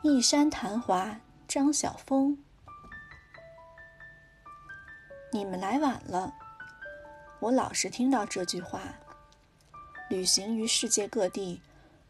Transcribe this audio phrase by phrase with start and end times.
[0.00, 2.38] 一山昙华，张晓峰。
[5.32, 6.32] 你们来晚了，
[7.40, 8.80] 我老是听到这句话。
[10.08, 11.60] 旅行于世界各地，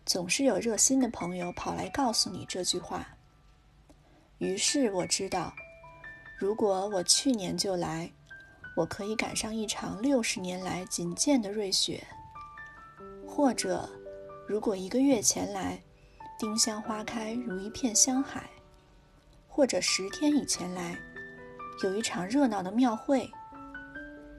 [0.04, 3.06] 总是有热心的朋友跑来告诉你这句话。
[4.36, 5.55] 于是我知道，
[6.38, 8.12] 如果我去年就来，
[8.77, 12.05] 我可以赶上一场六十年来仅见的瑞雪；
[13.27, 13.88] 或者，
[14.46, 15.82] 如果一个月前来，
[16.38, 18.42] 丁香花开如一片香海；
[19.48, 20.96] 或者十天以前来，
[21.83, 23.29] 有一场热闹的庙会；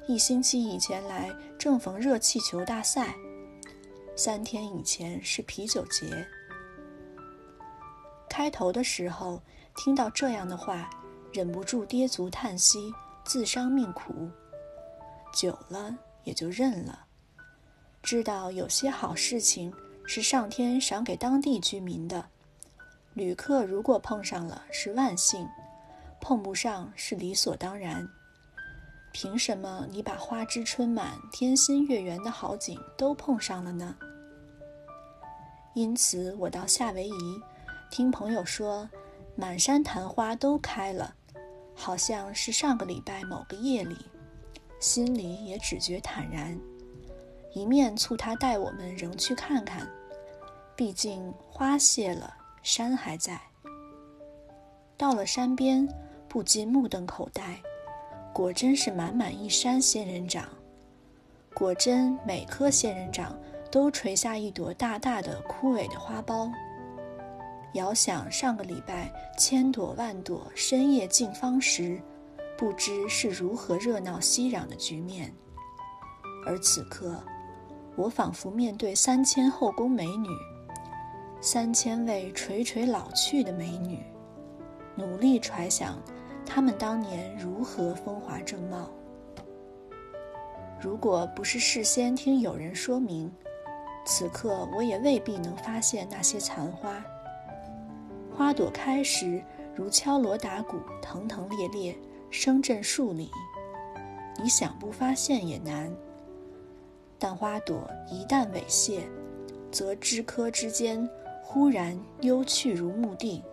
[0.08, 3.08] 一星期以前来，正逢热气球大赛；
[4.16, 6.26] 三天以前是啤酒节。
[8.30, 9.42] 开头的时候
[9.76, 10.90] 听到这样的话，
[11.34, 12.94] 忍不住跌足叹息，
[13.26, 14.14] 自伤命苦；
[15.34, 15.94] 久了
[16.24, 17.08] 也就认了，
[18.02, 19.74] 知道有些好事情。
[20.12, 22.26] 是上天赏给当地居民的，
[23.14, 25.48] 旅客如果碰上了是万幸，
[26.20, 28.10] 碰不上是理所当然。
[29.14, 33.96] 凭什么你把花枝春满、天心月圆的好景都碰上了呢？
[35.76, 37.40] 因此，我到夏威夷，
[37.92, 38.90] 听朋友说，
[39.36, 41.14] 满山昙花都开了，
[41.76, 43.96] 好像是上个礼拜某个夜里，
[44.80, 46.60] 心里也只觉坦然。
[47.54, 49.88] 一面促他带我们仍去看看。
[50.80, 53.38] 毕竟花谢了，山还在。
[54.96, 55.86] 到了山边，
[56.30, 57.62] 不禁目瞪口呆，
[58.34, 60.48] 果真是满满一山仙人掌。
[61.54, 63.38] 果真每棵仙人掌
[63.70, 66.50] 都垂下一朵大大的枯萎的花苞。
[67.74, 72.02] 遥想上个礼拜千朵万朵深夜竞芳时，
[72.58, 75.30] 不知是如何热闹熙攘的局面。
[76.46, 77.22] 而此刻，
[77.98, 80.30] 我仿佛面对三千后宫美女。
[81.42, 84.00] 三千位垂垂老去的美女，
[84.96, 85.98] 努力揣想
[86.46, 88.90] 她们当年如何风华正茂。
[90.82, 93.32] 如果不是事先听有人说明，
[94.06, 97.02] 此刻我也未必能发现那些残花。
[98.36, 99.42] 花朵开时
[99.74, 101.98] 如敲锣打鼓，腾腾烈烈，
[102.30, 103.32] 声震数里，
[104.38, 105.90] 你想不发现也难。
[107.18, 109.02] 但花朵一旦猥亵，
[109.72, 111.10] 则枝柯之间。
[111.52, 113.44] 忽然幽去如墓地，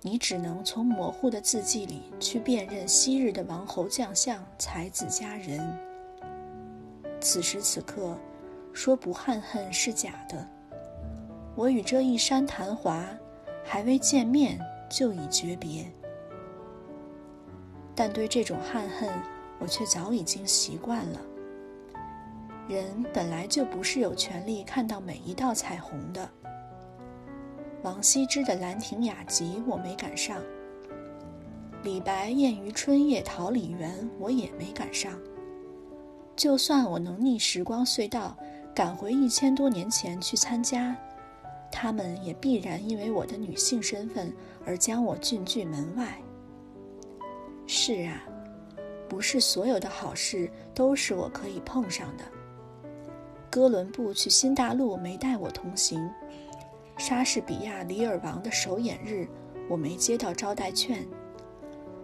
[0.00, 5.60] 你只能从模糊的字迹里去辨认昔日的王侯将相、才子佳人。
[7.20, 8.18] 此时此刻，
[8.72, 10.44] 说不憾恨是假的。
[11.54, 13.06] 我与这一山昙华，
[13.62, 14.58] 还未见面
[14.90, 15.86] 就已诀别。
[17.94, 19.08] 但对这种憾恨，
[19.60, 21.20] 我却早已经习惯了。
[22.66, 26.28] 人本来就不是有权利看到每一道彩虹的。
[27.82, 30.40] 王羲之的《兰亭雅集》我没赶上，
[31.82, 35.12] 李白《宴于春夜桃李园》我也没赶上。
[36.36, 38.36] 就算我能逆时光隧道
[38.72, 40.96] 赶回一千多年前去参加，
[41.72, 44.32] 他们也必然因为我的女性身份
[44.64, 46.16] 而将我拒拒门外。
[47.66, 48.22] 是啊，
[49.08, 52.22] 不是所有的好事都是我可以碰上的。
[53.50, 56.08] 哥伦布去新大陆没带我同行。
[56.98, 59.26] 莎士比亚《李尔王》的首演日，
[59.68, 60.98] 我没接到招待券；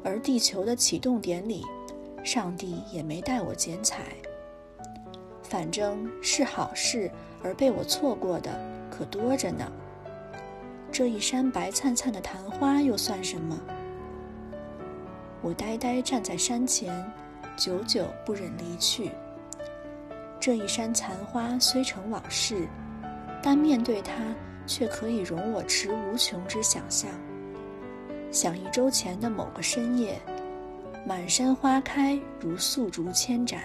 [0.02, 1.64] 而地球的启动典礼，
[2.24, 4.04] 上帝也没带我剪彩。
[5.42, 7.10] 反正是好事，
[7.42, 8.50] 而被我错过的
[8.90, 9.70] 可多着呢。
[10.90, 13.58] 这一山白灿灿的昙花又算什么？
[15.42, 16.92] 我呆呆站在山前，
[17.56, 19.10] 久久不忍离去。
[20.40, 22.66] 这一山残花虽成往事，
[23.42, 24.14] 但面对它。
[24.68, 27.10] 却可以容我持无穷之想象。
[28.30, 30.20] 想一周前的某个深夜，
[31.06, 33.62] 满山花开如素烛千盏，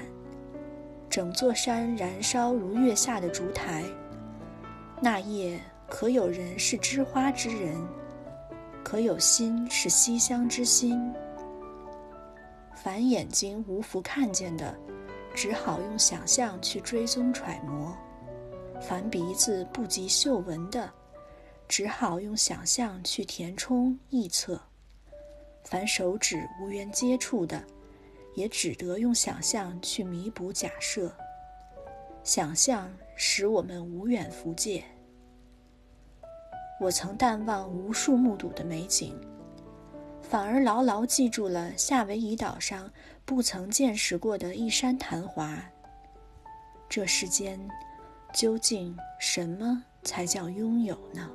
[1.09, 3.84] 整座山燃烧如月下的烛台。
[5.01, 7.75] 那夜可有人是知花之人？
[8.83, 11.13] 可有心是西厢之心？
[12.74, 14.74] 凡眼睛无福看见的，
[15.33, 17.95] 只好用想象去追踪揣摩。
[18.85, 20.91] 凡鼻子不及嗅闻的，
[21.69, 24.57] 只好用想象去填充臆测；
[25.63, 27.63] 凡手指无缘接触的，
[28.35, 31.15] 也只得用想象去弥补假设。
[32.25, 34.83] 想象使我们无远弗届。
[36.81, 39.18] 我曾淡忘无数目睹的美景，
[40.21, 42.91] 反而牢牢记住了夏威夷岛上
[43.24, 45.57] 不曾见识过的一山昙华。
[46.89, 47.57] 这世间。
[48.33, 51.30] 究竟什么才叫拥有呢？